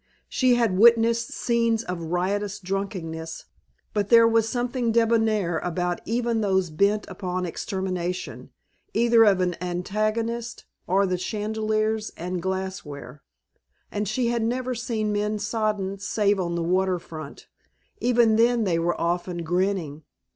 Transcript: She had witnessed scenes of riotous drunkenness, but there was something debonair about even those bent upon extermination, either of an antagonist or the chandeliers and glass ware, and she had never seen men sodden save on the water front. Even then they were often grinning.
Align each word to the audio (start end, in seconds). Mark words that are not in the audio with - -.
She 0.27 0.55
had 0.55 0.79
witnessed 0.79 1.27
scenes 1.31 1.83
of 1.83 2.01
riotous 2.01 2.59
drunkenness, 2.59 3.45
but 3.93 4.09
there 4.09 4.27
was 4.27 4.49
something 4.49 4.91
debonair 4.91 5.59
about 5.59 6.01
even 6.05 6.41
those 6.41 6.71
bent 6.71 7.05
upon 7.07 7.45
extermination, 7.45 8.49
either 8.95 9.23
of 9.23 9.41
an 9.41 9.55
antagonist 9.63 10.65
or 10.87 11.05
the 11.05 11.19
chandeliers 11.19 12.09
and 12.17 12.41
glass 12.41 12.83
ware, 12.83 13.21
and 13.91 14.07
she 14.07 14.29
had 14.29 14.41
never 14.41 14.73
seen 14.73 15.11
men 15.11 15.37
sodden 15.37 15.99
save 15.99 16.39
on 16.39 16.55
the 16.55 16.63
water 16.63 16.97
front. 16.97 17.45
Even 17.99 18.37
then 18.37 18.63
they 18.63 18.79
were 18.79 18.99
often 18.99 19.43
grinning. 19.43 20.01